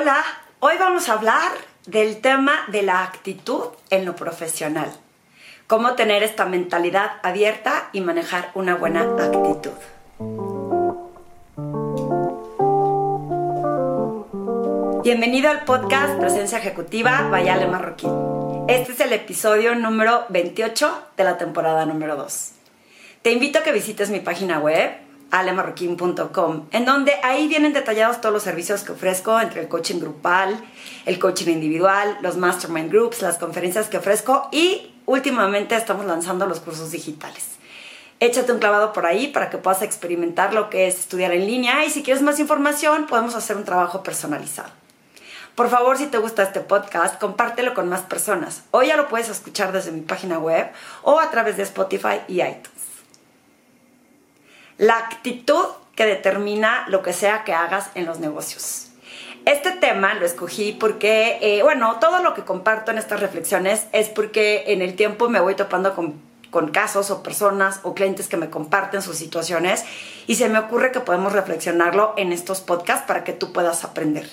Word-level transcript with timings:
Hola, 0.00 0.24
hoy 0.60 0.76
vamos 0.78 1.10
a 1.10 1.12
hablar 1.12 1.52
del 1.84 2.22
tema 2.22 2.64
de 2.68 2.80
la 2.80 3.02
actitud 3.02 3.64
en 3.90 4.06
lo 4.06 4.16
profesional. 4.16 4.90
Cómo 5.66 5.92
tener 5.92 6.22
esta 6.22 6.46
mentalidad 6.46 7.18
abierta 7.22 7.90
y 7.92 8.00
manejar 8.00 8.50
una 8.54 8.76
buena 8.76 9.02
actitud. 9.02 9.72
Bienvenido 15.02 15.50
al 15.50 15.66
podcast 15.66 16.18
Presencia 16.18 16.56
Ejecutiva 16.56 17.28
Vayale 17.28 17.66
Marroquín. 17.66 18.10
Este 18.68 18.92
es 18.92 19.00
el 19.00 19.12
episodio 19.12 19.74
número 19.74 20.24
28 20.30 21.08
de 21.18 21.24
la 21.24 21.36
temporada 21.36 21.84
número 21.84 22.16
2. 22.16 22.52
Te 23.20 23.32
invito 23.32 23.58
a 23.58 23.62
que 23.62 23.72
visites 23.72 24.08
mi 24.08 24.20
página 24.20 24.60
web 24.60 25.09
alemarroquín.com, 25.30 26.66
en 26.70 26.84
donde 26.84 27.12
ahí 27.22 27.48
vienen 27.48 27.72
detallados 27.72 28.20
todos 28.20 28.32
los 28.32 28.42
servicios 28.42 28.82
que 28.82 28.92
ofrezco, 28.92 29.40
entre 29.40 29.62
el 29.62 29.68
coaching 29.68 30.00
grupal, 30.00 30.62
el 31.06 31.18
coaching 31.18 31.48
individual, 31.48 32.18
los 32.20 32.36
mastermind 32.36 32.90
groups, 32.90 33.22
las 33.22 33.38
conferencias 33.38 33.88
que 33.88 33.98
ofrezco 33.98 34.48
y 34.52 34.92
últimamente 35.06 35.76
estamos 35.76 36.04
lanzando 36.06 36.46
los 36.46 36.60
cursos 36.60 36.90
digitales. 36.90 37.56
Échate 38.18 38.52
un 38.52 38.58
clavado 38.58 38.92
por 38.92 39.06
ahí 39.06 39.28
para 39.28 39.48
que 39.48 39.58
puedas 39.58 39.82
experimentar 39.82 40.52
lo 40.52 40.68
que 40.68 40.86
es 40.86 40.98
estudiar 40.98 41.32
en 41.32 41.46
línea 41.46 41.84
y 41.84 41.90
si 41.90 42.02
quieres 42.02 42.22
más 42.22 42.38
información 42.38 43.06
podemos 43.06 43.34
hacer 43.34 43.56
un 43.56 43.64
trabajo 43.64 44.02
personalizado. 44.02 44.70
Por 45.54 45.68
favor, 45.68 45.96
si 45.96 46.06
te 46.06 46.18
gusta 46.18 46.42
este 46.42 46.60
podcast, 46.60 47.18
compártelo 47.18 47.74
con 47.74 47.88
más 47.88 48.02
personas. 48.02 48.62
Hoy 48.70 48.88
ya 48.88 48.96
lo 48.96 49.08
puedes 49.08 49.28
escuchar 49.28 49.72
desde 49.72 49.92
mi 49.92 50.00
página 50.00 50.38
web 50.38 50.70
o 51.02 51.18
a 51.18 51.30
través 51.30 51.56
de 51.56 51.62
Spotify 51.62 52.20
y 52.28 52.40
iTunes 52.42 52.89
la 54.80 54.96
actitud 54.96 55.66
que 55.94 56.06
determina 56.06 56.86
lo 56.88 57.02
que 57.02 57.12
sea 57.12 57.44
que 57.44 57.52
hagas 57.52 57.90
en 57.94 58.06
los 58.06 58.18
negocios. 58.18 58.88
Este 59.44 59.72
tema 59.72 60.14
lo 60.14 60.24
escogí 60.24 60.72
porque, 60.72 61.36
eh, 61.42 61.62
bueno, 61.62 61.98
todo 62.00 62.22
lo 62.22 62.32
que 62.32 62.44
comparto 62.44 62.90
en 62.90 62.96
estas 62.96 63.20
reflexiones 63.20 63.88
es 63.92 64.08
porque 64.08 64.64
en 64.68 64.80
el 64.80 64.96
tiempo 64.96 65.28
me 65.28 65.38
voy 65.38 65.54
topando 65.54 65.94
con, 65.94 66.14
con 66.50 66.70
casos 66.70 67.10
o 67.10 67.22
personas 67.22 67.80
o 67.82 67.94
clientes 67.94 68.26
que 68.26 68.38
me 68.38 68.48
comparten 68.48 69.02
sus 69.02 69.16
situaciones 69.16 69.84
y 70.26 70.36
se 70.36 70.48
me 70.48 70.58
ocurre 70.58 70.92
que 70.92 71.00
podemos 71.00 71.34
reflexionarlo 71.34 72.14
en 72.16 72.32
estos 72.32 72.62
podcasts 72.62 73.04
para 73.06 73.22
que 73.22 73.34
tú 73.34 73.52
puedas 73.52 73.84
aprender. 73.84 74.30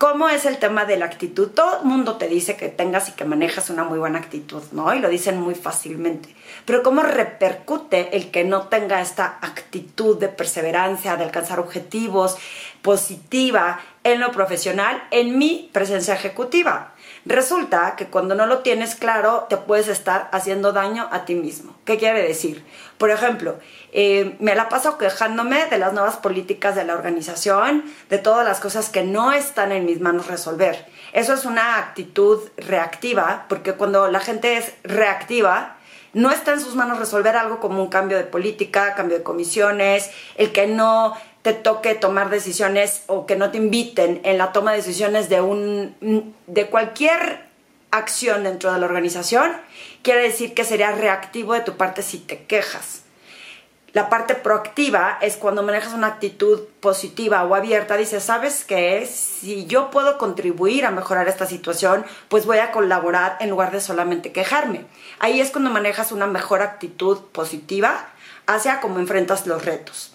¿Cómo 0.00 0.30
es 0.30 0.46
el 0.46 0.56
tema 0.56 0.86
de 0.86 0.96
la 0.96 1.04
actitud? 1.04 1.48
Todo 1.48 1.80
el 1.80 1.84
mundo 1.84 2.16
te 2.16 2.26
dice 2.26 2.56
que 2.56 2.70
tengas 2.70 3.10
y 3.10 3.12
que 3.12 3.26
manejas 3.26 3.68
una 3.68 3.84
muy 3.84 3.98
buena 3.98 4.18
actitud, 4.18 4.62
¿no? 4.72 4.94
Y 4.94 4.98
lo 4.98 5.10
dicen 5.10 5.38
muy 5.38 5.54
fácilmente. 5.54 6.34
Pero 6.64 6.82
¿cómo 6.82 7.02
repercute 7.02 8.16
el 8.16 8.30
que 8.30 8.44
no 8.44 8.68
tenga 8.68 9.02
esta 9.02 9.36
actitud 9.42 10.18
de 10.18 10.28
perseverancia, 10.28 11.16
de 11.16 11.24
alcanzar 11.24 11.60
objetivos, 11.60 12.38
positiva 12.80 13.78
en 14.02 14.20
lo 14.20 14.32
profesional, 14.32 15.06
en 15.10 15.36
mi 15.36 15.68
presencia 15.70 16.14
ejecutiva? 16.14 16.89
Resulta 17.26 17.96
que 17.96 18.06
cuando 18.06 18.34
no 18.34 18.46
lo 18.46 18.60
tienes 18.60 18.94
claro, 18.94 19.46
te 19.48 19.56
puedes 19.56 19.88
estar 19.88 20.28
haciendo 20.32 20.72
daño 20.72 21.08
a 21.12 21.24
ti 21.24 21.34
mismo. 21.34 21.76
¿Qué 21.84 21.98
quiere 21.98 22.22
decir? 22.22 22.64
Por 22.98 23.10
ejemplo, 23.10 23.58
eh, 23.92 24.36
me 24.40 24.54
la 24.54 24.68
paso 24.68 24.96
quejándome 24.98 25.66
de 25.66 25.78
las 25.78 25.92
nuevas 25.92 26.16
políticas 26.16 26.74
de 26.74 26.84
la 26.84 26.94
organización, 26.94 27.84
de 28.08 28.18
todas 28.18 28.46
las 28.46 28.60
cosas 28.60 28.88
que 28.88 29.02
no 29.02 29.32
están 29.32 29.72
en 29.72 29.84
mis 29.84 30.00
manos 30.00 30.28
resolver. 30.28 30.86
Eso 31.12 31.34
es 31.34 31.44
una 31.44 31.76
actitud 31.76 32.40
reactiva, 32.56 33.46
porque 33.48 33.74
cuando 33.74 34.08
la 34.08 34.20
gente 34.20 34.56
es 34.56 34.72
reactiva, 34.84 35.76
no 36.12 36.30
está 36.30 36.52
en 36.52 36.60
sus 36.60 36.74
manos 36.74 36.98
resolver 36.98 37.36
algo 37.36 37.60
como 37.60 37.82
un 37.82 37.88
cambio 37.88 38.16
de 38.16 38.24
política, 38.24 38.94
cambio 38.94 39.18
de 39.18 39.22
comisiones, 39.22 40.10
el 40.36 40.52
que 40.52 40.66
no 40.66 41.14
te 41.42 41.52
toque 41.52 41.94
tomar 41.94 42.30
decisiones 42.30 43.02
o 43.06 43.26
que 43.26 43.36
no 43.36 43.50
te 43.50 43.58
inviten 43.58 44.20
en 44.24 44.38
la 44.38 44.52
toma 44.52 44.72
de 44.72 44.78
decisiones 44.78 45.28
de 45.28 45.40
un 45.40 46.34
de 46.46 46.66
cualquier 46.66 47.48
acción 47.90 48.44
dentro 48.44 48.72
de 48.72 48.78
la 48.78 48.86
organización, 48.86 49.52
quiere 50.02 50.22
decir 50.22 50.54
que 50.54 50.64
sería 50.64 50.92
reactivo 50.92 51.54
de 51.54 51.60
tu 51.60 51.76
parte 51.76 52.02
si 52.02 52.18
te 52.18 52.44
quejas. 52.44 53.02
La 53.92 54.08
parte 54.08 54.36
proactiva 54.36 55.18
es 55.20 55.36
cuando 55.36 55.64
manejas 55.64 55.94
una 55.94 56.06
actitud 56.06 56.60
positiva 56.78 57.42
o 57.42 57.56
abierta, 57.56 57.96
dices, 57.96 58.22
¿sabes 58.22 58.64
qué? 58.64 59.04
Si 59.04 59.66
yo 59.66 59.90
puedo 59.90 60.16
contribuir 60.16 60.86
a 60.86 60.92
mejorar 60.92 61.26
esta 61.26 61.44
situación, 61.44 62.04
pues 62.28 62.46
voy 62.46 62.58
a 62.58 62.70
colaborar 62.70 63.36
en 63.40 63.50
lugar 63.50 63.72
de 63.72 63.80
solamente 63.80 64.30
quejarme. 64.30 64.84
Ahí 65.18 65.40
es 65.40 65.50
cuando 65.50 65.70
manejas 65.70 66.12
una 66.12 66.28
mejor 66.28 66.62
actitud 66.62 67.18
positiva 67.32 68.06
hacia 68.46 68.80
cómo 68.80 69.00
enfrentas 69.00 69.48
los 69.48 69.64
retos. 69.64 70.09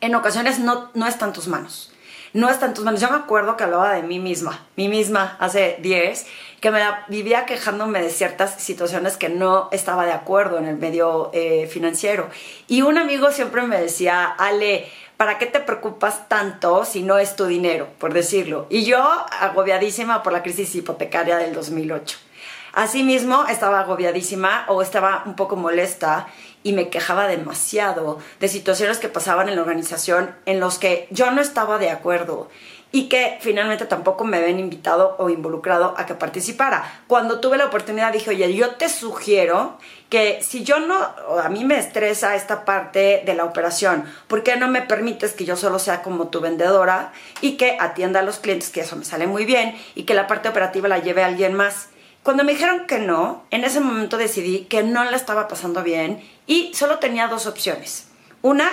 En 0.00 0.14
ocasiones 0.14 0.58
no, 0.58 0.90
no 0.94 1.06
está 1.06 1.26
en 1.26 1.32
tus 1.32 1.48
manos 1.48 1.92
no 2.32 2.48
está 2.48 2.66
en 2.66 2.74
tus 2.74 2.84
manos. 2.84 3.00
Yo 3.00 3.10
me 3.10 3.16
acuerdo 3.16 3.56
que 3.56 3.64
hablaba 3.64 3.94
de 3.94 4.02
mí 4.02 4.18
misma, 4.18 4.66
mí 4.76 4.88
misma 4.88 5.36
hace 5.40 5.76
10, 5.80 6.26
que 6.60 6.70
me 6.70 6.80
vivía 7.08 7.46
quejándome 7.46 8.02
de 8.02 8.10
ciertas 8.10 8.60
situaciones 8.60 9.16
que 9.16 9.28
no 9.28 9.68
estaba 9.72 10.04
de 10.04 10.12
acuerdo 10.12 10.58
en 10.58 10.66
el 10.66 10.76
medio 10.76 11.30
eh, 11.32 11.66
financiero. 11.66 12.28
Y 12.66 12.82
un 12.82 12.98
amigo 12.98 13.30
siempre 13.30 13.62
me 13.62 13.80
decía, 13.80 14.24
Ale, 14.24 14.88
¿para 15.16 15.38
qué 15.38 15.46
te 15.46 15.60
preocupas 15.60 16.28
tanto 16.28 16.84
si 16.84 17.02
no 17.02 17.18
es 17.18 17.36
tu 17.36 17.46
dinero, 17.46 17.88
por 17.98 18.12
decirlo? 18.12 18.66
Y 18.70 18.84
yo 18.84 19.00
agobiadísima 19.40 20.22
por 20.22 20.32
la 20.32 20.42
crisis 20.42 20.74
hipotecaria 20.74 21.36
del 21.38 21.54
2008. 21.54 22.18
Asimismo, 22.78 23.44
estaba 23.48 23.80
agobiadísima 23.80 24.64
o 24.68 24.82
estaba 24.82 25.24
un 25.26 25.34
poco 25.34 25.56
molesta 25.56 26.28
y 26.62 26.74
me 26.74 26.90
quejaba 26.90 27.26
demasiado 27.26 28.20
de 28.38 28.46
situaciones 28.46 28.98
que 28.98 29.08
pasaban 29.08 29.48
en 29.48 29.56
la 29.56 29.62
organización 29.62 30.32
en 30.46 30.60
los 30.60 30.78
que 30.78 31.08
yo 31.10 31.32
no 31.32 31.40
estaba 31.40 31.78
de 31.78 31.90
acuerdo 31.90 32.48
y 32.92 33.08
que 33.08 33.36
finalmente 33.40 33.86
tampoco 33.86 34.22
me 34.22 34.36
habían 34.36 34.60
invitado 34.60 35.16
o 35.18 35.28
involucrado 35.28 35.92
a 35.98 36.06
que 36.06 36.14
participara. 36.14 37.02
Cuando 37.08 37.40
tuve 37.40 37.58
la 37.58 37.66
oportunidad 37.66 38.12
dije, 38.12 38.30
oye, 38.30 38.54
yo 38.54 38.76
te 38.76 38.88
sugiero 38.88 39.76
que 40.08 40.40
si 40.40 40.62
yo 40.62 40.78
no, 40.78 40.94
a 41.42 41.48
mí 41.48 41.64
me 41.64 41.80
estresa 41.80 42.36
esta 42.36 42.64
parte 42.64 43.24
de 43.26 43.34
la 43.34 43.42
operación, 43.42 44.04
¿por 44.28 44.44
qué 44.44 44.54
no 44.54 44.68
me 44.68 44.82
permites 44.82 45.32
que 45.32 45.44
yo 45.44 45.56
solo 45.56 45.80
sea 45.80 46.02
como 46.02 46.28
tu 46.28 46.38
vendedora 46.40 47.12
y 47.40 47.56
que 47.56 47.76
atienda 47.80 48.20
a 48.20 48.22
los 48.22 48.38
clientes, 48.38 48.70
que 48.70 48.82
eso 48.82 48.94
me 48.94 49.04
sale 49.04 49.26
muy 49.26 49.46
bien, 49.46 49.76
y 49.96 50.04
que 50.04 50.14
la 50.14 50.28
parte 50.28 50.48
operativa 50.48 50.86
la 50.86 51.00
lleve 51.00 51.24
a 51.24 51.26
alguien 51.26 51.54
más? 51.54 51.88
Cuando 52.28 52.44
me 52.44 52.52
dijeron 52.52 52.86
que 52.86 52.98
no, 52.98 53.44
en 53.50 53.64
ese 53.64 53.80
momento 53.80 54.18
decidí 54.18 54.66
que 54.66 54.82
no 54.82 55.02
la 55.02 55.16
estaba 55.16 55.48
pasando 55.48 55.82
bien 55.82 56.22
y 56.46 56.74
solo 56.74 56.98
tenía 56.98 57.26
dos 57.26 57.46
opciones. 57.46 58.06
Una, 58.42 58.68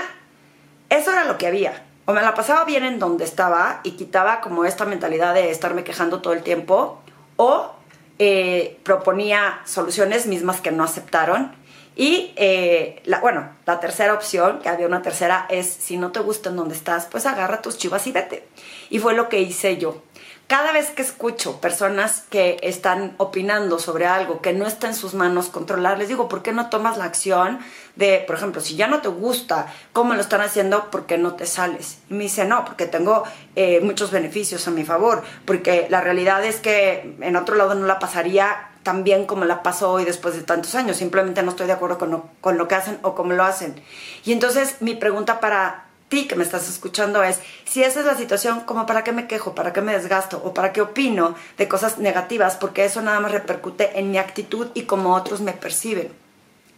eso 0.90 1.14
era 1.14 1.24
lo 1.24 1.38
que 1.38 1.48
había. 1.48 1.86
O 2.04 2.12
me 2.12 2.22
la 2.22 2.34
pasaba 2.34 2.66
bien 2.66 2.84
en 2.84 3.00
donde 3.00 3.24
estaba 3.24 3.80
y 3.84 3.92
quitaba 3.92 4.42
como 4.42 4.66
esta 4.66 4.84
mentalidad 4.84 5.34
de 5.34 5.52
estarme 5.52 5.86
quejando 5.86 6.22
todo 6.22 6.34
el 6.34 6.44
tiempo, 6.44 7.00
o 7.38 7.72
eh, 8.20 8.78
proponía 8.84 9.62
soluciones 9.64 10.26
mismas 10.26 10.60
que 10.60 10.74
no 10.74 10.84
aceptaron. 10.84 11.56
Y 11.96 12.34
eh, 12.36 13.02
la, 13.06 13.22
bueno, 13.22 13.48
la 13.66 13.80
tercera 13.80 14.16
opción, 14.16 14.60
que 14.60 14.68
había 14.68 14.86
una 14.86 15.02
tercera, 15.02 15.46
es 15.48 15.66
si 15.66 15.96
no 15.96 16.12
te 16.12 16.20
gusta 16.20 16.50
en 16.50 16.58
donde 16.58 16.76
estás, 16.76 17.06
pues 17.06 17.26
agarra 17.26 17.62
tus 17.62 17.78
chivas 17.78 18.06
y 18.06 18.12
vete. 18.12 18.46
Y 18.90 19.00
fue 19.00 19.14
lo 19.14 19.30
que 19.30 19.40
hice 19.40 19.78
yo 19.78 20.02
cada 20.48 20.72
vez 20.72 20.92
que 20.92 21.02
escucho 21.02 21.60
personas 21.60 22.24
que 22.30 22.60
están 22.62 23.16
opinando 23.18 23.80
sobre 23.80 24.06
algo 24.06 24.42
que 24.42 24.54
no 24.54 24.68
está 24.68 24.88
en 24.88 24.94
sus 24.94 25.16
manos 25.16 25.50
controlar, 25.50 25.98
les 25.98 26.08
digo, 26.08 26.30
¿por 26.30 26.44
qué 26.44 26.52
no 26.52 26.70
tomas 26.70 26.98
la 26.98 27.06
acción 27.06 27.60
de, 27.96 28.24
por 28.28 28.36
ejemplo, 28.36 28.62
si 28.62 28.76
ya 28.76 28.88
no 28.88 29.02
te 29.02 29.08
gusta 29.08 29.68
cómo 29.92 30.14
lo 30.14 30.22
están 30.22 30.42
haciendo, 30.42 30.92
¿por 30.92 31.08
qué 31.08 31.18
no 31.18 31.34
te 31.34 31.48
sales? 31.48 31.98
Y 32.10 32.14
me 32.14 32.24
dice, 32.24 32.46
no, 32.46 32.64
porque 32.64 32.86
tengo 32.86 33.24
eh, 33.56 33.82
muchos 33.82 34.12
beneficios 34.12 34.68
a 34.68 34.72
mi 34.72 34.86
favor, 34.86 35.24
porque 35.46 35.88
la 35.90 36.02
realidad 36.02 36.44
es 36.46 36.58
que 36.58 37.16
en 37.22 37.36
otro 37.36 37.56
lado 37.56 37.74
no 37.74 37.88
la 37.88 37.98
pasaría 37.98 38.70
tan 38.84 39.04
bien 39.04 39.26
como 39.26 39.46
la 39.46 39.64
paso 39.64 39.92
hoy 39.92 40.06
después 40.06 40.36
de 40.36 40.44
tantos 40.44 40.76
años, 40.76 40.98
simplemente 40.98 41.42
no 41.42 41.50
estoy 41.50 41.66
de 41.66 41.74
acuerdo 41.74 41.98
con 41.98 42.12
lo, 42.12 42.30
con 42.40 42.60
lo 42.60 42.68
que 42.68 42.76
hacen 42.76 43.00
o 43.02 43.16
cómo 43.16 43.34
lo 43.34 43.44
hacen. 43.44 43.82
Y 44.26 44.32
entonces 44.32 44.76
mi 44.80 44.94
pregunta 44.94 45.40
para 45.40 45.85
ti 46.10 46.28
que 46.28 46.36
me 46.36 46.44
estás 46.44 46.70
escuchando 46.70 47.24
es, 47.24 47.40
si 47.66 47.84
esa 47.84 48.02
es 48.02 48.06
la 48.06 48.16
situación, 48.16 48.62
como 48.62 48.86
para 48.86 49.04
qué 49.04 49.12
me 49.12 49.28
quejo, 49.28 49.56
para 49.56 49.74
qué 49.74 49.82
me 49.82 49.94
desgasto 49.94 50.42
o 50.44 50.54
para 50.54 50.72
qué 50.72 50.82
opino 50.82 51.36
de 51.58 51.68
cosas 51.68 51.98
negativas, 51.98 52.56
porque 52.56 52.86
eso 52.86 53.02
nada 53.02 53.20
más 53.20 53.32
repercute 53.32 54.00
en 54.00 54.12
mi 54.12 54.18
actitud 54.18 54.68
y 54.74 54.84
como 54.84 55.16
otros 55.16 55.42
me 55.42 55.54
perciben. 55.54 56.12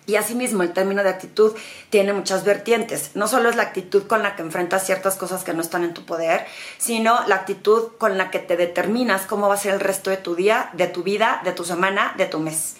Y 0.08 0.16
asimismo, 0.16 0.64
el 0.64 0.72
término 0.72 1.04
de 1.04 1.10
actitud 1.10 1.54
tiene 1.90 2.14
muchas 2.14 2.46
vertientes. 2.46 3.12
No 3.14 3.28
solo 3.28 3.50
es 3.50 3.58
la 3.58 3.64
actitud 3.64 4.08
con 4.08 4.24
la 4.24 4.38
que 4.38 4.42
enfrentas 4.42 4.86
ciertas 4.86 5.18
cosas 5.18 5.44
que 5.44 5.54
no 5.54 5.62
están 5.62 5.84
en 5.84 5.94
tu 5.94 6.06
poder, 6.06 6.46
sino 6.78 7.20
la 7.28 7.36
actitud 7.36 7.90
con 7.98 8.18
la 8.18 8.32
que 8.32 8.40
te 8.40 8.56
determinas 8.56 9.24
cómo 9.24 9.50
va 9.50 9.56
a 9.56 9.58
ser 9.58 9.74
el 9.74 9.82
resto 9.82 10.10
de 10.10 10.16
tu 10.16 10.34
día, 10.34 10.70
de 10.72 10.88
tu 10.88 11.04
vida, 11.04 11.42
de 11.44 11.52
tu 11.52 11.66
semana, 11.66 12.14
de 12.18 12.26
tu 12.26 12.40
mes. 12.40 12.78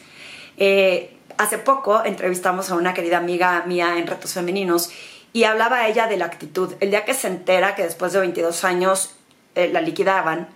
Eh, 0.56 1.18
hace 1.38 1.58
poco 1.58 2.02
entrevistamos 2.06 2.72
a 2.72 2.76
una 2.76 2.94
querida 2.94 3.18
amiga 3.18 3.62
mía 3.68 3.98
en 3.98 4.08
Retos 4.08 4.34
Femeninos 4.34 4.90
y 5.34 5.44
hablaba 5.44 5.88
ella 5.88 6.08
de 6.08 6.18
la 6.18 6.26
actitud. 6.26 6.74
El 6.80 6.92
día 6.92 7.06
que 7.06 7.14
se 7.14 7.28
entera 7.28 7.76
que 7.76 7.84
después 7.84 8.14
de 8.14 8.20
22 8.20 8.64
años 8.64 9.16
eh, 9.56 9.70
la 9.72 9.82
liquidaban, 9.82 10.48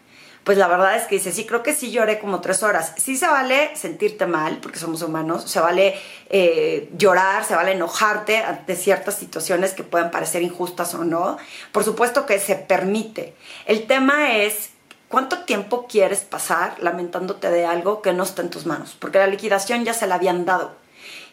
pues 0.44 0.58
la 0.58 0.68
verdad 0.68 0.96
es 0.96 1.04
que 1.04 1.16
dice, 1.16 1.32
sí, 1.32 1.46
creo 1.46 1.62
que 1.62 1.76
sí 1.76 1.92
lloré 1.92 2.18
como 2.18 2.42
tres 2.42 2.64
horas. 2.64 2.94
Sí 2.98 3.16
se 3.16 3.28
vale 3.28 3.76
sentirte 3.76 4.26
mal, 4.26 4.58
porque 4.58 4.80
somos 4.80 5.04
humanos, 5.04 5.44
se 5.50 5.60
vale 5.60 5.96
eh, 6.30 6.90
llorar, 6.98 7.46
se 7.46 7.56
vale 7.56 7.74
enojarte 7.74 8.38
ante 8.38 8.76
ciertas 8.76 9.16
situaciones 9.16 9.74
que 9.74 9.84
puedan 9.84 10.10
parecer 10.10 10.42
injustas 10.42 10.96
o 10.96 11.04
no. 11.04 11.38
Por 11.72 11.84
supuesto 11.84 12.26
que 12.26 12.40
se 12.40 12.56
permite. 12.56 13.36
El 13.68 13.86
tema 13.86 14.36
es 14.38 14.72
¿cuánto 15.10 15.40
tiempo 15.40 15.86
quieres 15.88 16.22
pasar 16.22 16.76
lamentándote 16.80 17.52
de 17.52 17.66
algo 17.66 18.02
que 18.02 18.14
no 18.14 18.24
está 18.24 18.42
en 18.42 18.50
tus 18.50 18.66
manos? 18.66 18.96
Porque 18.98 19.20
la 19.20 19.28
liquidación 19.28 19.86
ya 19.86 19.94
se 19.94 20.08
la 20.08 20.16
habían 20.16 20.46
dado. 20.46 20.81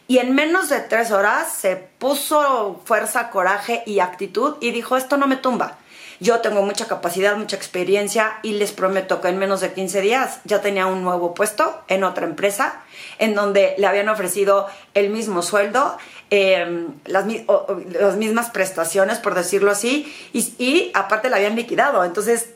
Y 0.09 0.17
en 0.17 0.33
menos 0.33 0.69
de 0.69 0.79
tres 0.79 1.11
horas 1.11 1.53
se 1.53 1.75
puso 1.75 2.81
fuerza, 2.83 3.29
coraje 3.29 3.83
y 3.85 3.99
actitud 3.99 4.55
y 4.59 4.71
dijo, 4.71 4.97
esto 4.97 5.17
no 5.17 5.27
me 5.27 5.35
tumba. 5.35 5.77
Yo 6.19 6.39
tengo 6.39 6.63
mucha 6.63 6.87
capacidad, 6.87 7.37
mucha 7.37 7.55
experiencia 7.55 8.39
y 8.41 8.53
les 8.53 8.71
prometo 8.71 9.21
que 9.21 9.27
en 9.27 9.37
menos 9.37 9.61
de 9.61 9.71
15 9.71 10.01
días 10.01 10.39
ya 10.45 10.61
tenía 10.61 10.87
un 10.87 11.03
nuevo 11.03 11.35
puesto 11.35 11.79
en 11.89 12.03
otra 12.03 12.25
empresa 12.25 12.81
en 13.19 13.35
donde 13.35 13.75
le 13.77 13.85
habían 13.85 14.09
ofrecido 14.09 14.65
el 14.95 15.11
mismo 15.11 15.43
sueldo, 15.43 15.95
em, 16.31 16.87
las, 17.05 17.27
mismas 18.17 18.49
prestaciones, 18.49 19.19
por 19.19 19.35
decirlo 19.35 19.69
así, 19.69 20.11
y, 20.33 20.55
y 20.57 20.91
aparte 20.95 21.29
la 21.29 21.35
habían 21.35 21.55
liquidado. 21.55 22.03
Entonces, 22.03 22.49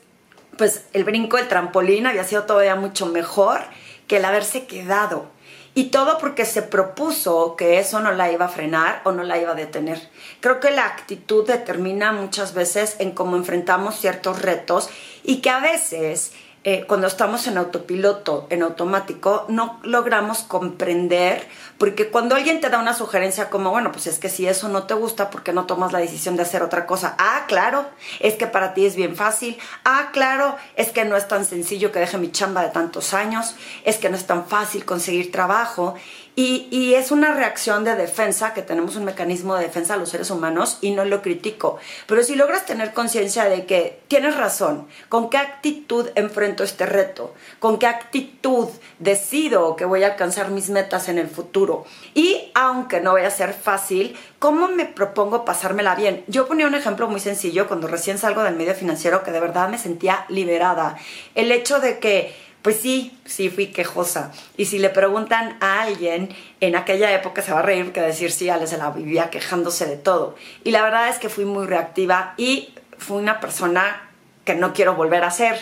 pues 0.57 0.85
el 0.93 1.03
brinco, 1.03 1.37
el 1.37 1.47
trampolín 1.47 2.07
había 2.07 2.23
sido 2.23 2.45
todavía 2.45 2.75
mucho 2.75 3.05
mejor 3.05 3.61
que 4.07 4.17
el 4.17 4.25
haberse 4.25 4.65
quedado. 4.65 5.32
Y 5.75 5.85
todo 5.85 6.19
porque 6.19 6.45
se 6.45 6.61
propuso 6.61 7.55
que 7.55 7.79
eso 7.79 7.99
no 7.99 8.11
la 8.11 8.31
iba 8.31 8.45
a 8.45 8.49
frenar 8.49 9.01
o 9.05 9.11
no 9.11 9.23
la 9.23 9.39
iba 9.39 9.51
a 9.51 9.55
detener. 9.55 9.99
Creo 10.39 10.59
que 10.59 10.69
la 10.69 10.85
actitud 10.85 11.47
determina 11.47 12.11
muchas 12.11 12.53
veces 12.53 12.95
en 12.99 13.11
cómo 13.11 13.35
enfrentamos 13.37 13.99
ciertos 13.99 14.41
retos 14.41 14.89
y 15.23 15.37
que 15.41 15.49
a 15.49 15.59
veces 15.59 16.33
eh, 16.65 16.85
cuando 16.87 17.07
estamos 17.07 17.45
en 17.47 17.57
autopiloto, 17.57 18.47
en 18.49 18.63
automático, 18.63 19.45
no 19.49 19.79
logramos 19.83 20.39
comprender, 20.43 21.45
porque 21.77 22.09
cuando 22.09 22.35
alguien 22.35 22.61
te 22.61 22.69
da 22.69 22.79
una 22.79 22.93
sugerencia 22.93 23.49
como, 23.49 23.71
bueno, 23.71 23.91
pues 23.91 24.07
es 24.07 24.17
que 24.17 24.29
si 24.29 24.47
eso 24.47 24.69
no 24.69 24.83
te 24.83 24.93
gusta, 24.93 25.29
¿por 25.29 25.43
qué 25.43 25.51
no 25.51 25.65
tomas 25.65 25.91
la 25.91 25.99
decisión 25.99 26.37
de 26.37 26.43
hacer 26.43 26.63
otra 26.63 26.85
cosa? 26.85 27.15
Ah, 27.17 27.43
claro, 27.49 27.85
es 28.21 28.35
que 28.35 28.47
para 28.47 28.73
ti 28.73 28.85
es 28.85 28.95
bien 28.95 29.17
fácil. 29.17 29.57
Ah, 29.83 30.11
claro, 30.13 30.55
es 30.77 30.91
que 30.91 31.03
no 31.03 31.17
es 31.17 31.27
tan 31.27 31.43
sencillo 31.43 31.91
que 31.91 31.99
deje 31.99 32.17
mi 32.17 32.31
chamba 32.31 32.63
de 32.63 32.69
tantos 32.69 33.13
años, 33.13 33.55
es 33.83 33.97
que 33.97 34.09
no 34.09 34.15
es 34.15 34.25
tan 34.25 34.45
fácil 34.45 34.85
conseguir 34.85 35.33
trabajo. 35.33 35.95
Y, 36.35 36.93
es 36.95 37.11
una 37.11 37.33
reacción 37.33 37.83
de 37.83 37.95
defensa, 37.95 38.53
que 38.53 38.61
tenemos 38.61 38.95
un 38.95 39.05
mecanismo 39.05 39.55
de 39.55 39.63
defensa 39.63 39.93
a 39.93 39.97
los 39.97 40.09
seres 40.09 40.31
humanos 40.31 40.77
y 40.81 40.91
no 40.91 41.05
lo 41.05 41.21
critico. 41.21 41.77
Pero 42.07 42.23
si 42.23 42.35
logras 42.35 42.65
tener 42.65 42.93
conciencia 42.93 43.45
de 43.45 43.65
que 43.65 43.99
tienes 44.07 44.35
razón, 44.35 44.87
con 45.09 45.29
qué 45.29 45.37
actitud 45.37 46.09
enfrento 46.15 46.63
este 46.63 46.85
reto, 46.85 47.33
con 47.59 47.77
qué 47.77 47.87
actitud 47.87 48.67
decido 48.99 49.75
que 49.75 49.85
voy 49.85 50.03
a 50.03 50.07
alcanzar 50.07 50.49
mis 50.49 50.69
metas 50.69 51.07
en 51.09 51.19
el 51.19 51.27
futuro. 51.27 51.85
Y 52.15 52.51
aunque 52.55 52.99
no 52.99 53.13
vaya 53.13 53.27
a 53.27 53.31
ser 53.31 53.53
fácil, 53.53 54.17
¿cómo 54.39 54.67
me 54.67 54.85
propongo 54.85 55.45
pasármela 55.45 55.95
bien? 55.95 56.23
Yo 56.27 56.47
ponía 56.47 56.67
un 56.67 56.75
ejemplo 56.75 57.07
muy 57.07 57.19
sencillo 57.19 57.67
cuando 57.67 57.87
recién 57.87 58.17
salgo 58.17 58.43
del 58.43 58.55
medio 58.55 58.73
financiero 58.73 59.23
que 59.23 59.31
de 59.31 59.39
verdad 59.39 59.69
me 59.69 59.77
sentía 59.77 60.25
liberada. 60.29 60.97
El 61.35 61.51
hecho 61.51 61.79
de 61.79 61.99
que 61.99 62.35
pues 62.63 62.77
sí, 62.77 63.15
sí 63.25 63.49
fui 63.49 63.67
quejosa. 63.67 64.31
Y 64.57 64.65
si 64.65 64.79
le 64.79 64.89
preguntan 64.89 65.57
a 65.59 65.81
alguien 65.81 66.29
en 66.61 66.75
aquella 66.75 67.13
época 67.13 67.41
se 67.41 67.51
va 67.51 67.59
a 67.59 67.61
reír 67.61 67.91
que 67.91 68.01
decir 68.01 68.31
sí, 68.31 68.49
Ale 68.49 68.67
se 68.67 68.77
la 68.77 68.89
vivía 68.89 69.29
quejándose 69.29 69.85
de 69.85 69.97
todo. 69.97 70.35
Y 70.63 70.71
la 70.71 70.81
verdad 70.81 71.09
es 71.09 71.19
que 71.19 71.29
fui 71.29 71.43
muy 71.43 71.67
reactiva 71.67 72.33
y 72.37 72.73
fui 72.97 73.17
una 73.17 73.41
persona 73.41 74.09
que 74.45 74.55
no 74.55 74.73
quiero 74.73 74.95
volver 74.95 75.25
a 75.25 75.31
ser. 75.31 75.57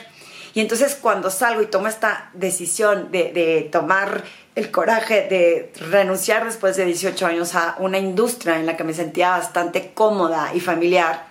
Y 0.53 0.59
entonces 0.59 0.95
cuando 0.95 1.31
salgo 1.31 1.63
y 1.63 1.65
tomo 1.65 1.88
esta 1.88 2.30
decisión 2.33 3.12
de, 3.12 3.31
de 3.33 3.68
tomar 3.71 4.24
el 4.54 4.69
coraje 4.69 5.27
de 5.27 5.74
renunciar 5.89 6.45
después 6.45 6.77
de 6.77 6.86
18 6.86 7.25
años 7.25 7.56
a 7.56 7.77
una 7.80 7.97
industria 7.97 8.59
en 8.59 8.68
la 8.68 8.77
que 8.77 8.83
me 8.83 8.94
sentía 8.94 9.31
bastante 9.31 9.92
cómoda 9.95 10.51
y 10.54 10.59
familiar, 10.59 11.31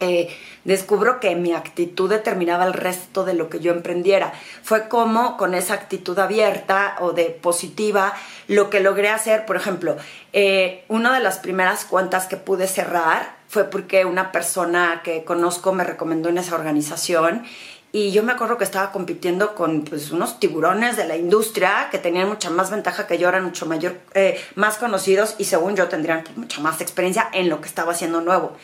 eh, 0.00 0.28
descubro 0.64 1.20
que 1.20 1.34
mi 1.36 1.52
actitud 1.52 2.10
determinaba 2.10 2.64
el 2.64 2.72
resto 2.72 3.24
de 3.24 3.34
lo 3.34 3.48
que 3.48 3.60
yo 3.60 3.72
emprendiera. 3.72 4.32
Fue 4.62 4.88
como 4.88 5.36
con 5.36 5.54
esa 5.54 5.74
actitud 5.74 6.18
abierta 6.18 6.96
o 7.00 7.12
de 7.12 7.26
positiva 7.26 8.14
lo 8.48 8.70
que 8.70 8.80
logré 8.80 9.08
hacer, 9.08 9.46
por 9.46 9.56
ejemplo, 9.56 9.96
eh, 10.32 10.84
una 10.88 11.14
de 11.14 11.20
las 11.20 11.38
primeras 11.38 11.84
cuentas 11.84 12.26
que 12.26 12.36
pude 12.36 12.66
cerrar 12.66 13.36
fue 13.48 13.64
porque 13.64 14.04
una 14.04 14.32
persona 14.32 15.02
que 15.04 15.24
conozco 15.24 15.72
me 15.72 15.84
recomendó 15.84 16.28
en 16.28 16.38
esa 16.38 16.56
organización 16.56 17.44
y 17.92 18.10
yo 18.10 18.24
me 18.24 18.32
acuerdo 18.32 18.58
que 18.58 18.64
estaba 18.64 18.90
compitiendo 18.90 19.54
con 19.54 19.84
pues, 19.84 20.10
unos 20.10 20.40
tiburones 20.40 20.96
de 20.96 21.06
la 21.06 21.16
industria 21.16 21.90
que 21.92 21.98
tenían 21.98 22.28
mucha 22.28 22.50
más 22.50 22.68
ventaja 22.68 23.06
que 23.06 23.18
yo, 23.18 23.28
eran 23.28 23.44
mucho 23.44 23.66
mayor, 23.66 23.96
eh, 24.14 24.36
más 24.56 24.78
conocidos 24.78 25.36
y 25.38 25.44
según 25.44 25.76
yo 25.76 25.86
tendrían 25.86 26.24
mucha 26.34 26.60
más 26.60 26.80
experiencia 26.80 27.28
en 27.32 27.48
lo 27.48 27.60
que 27.60 27.68
estaba 27.68 27.92
haciendo 27.92 28.20
nuevo. 28.20 28.56